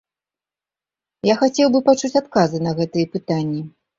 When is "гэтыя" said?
2.83-3.11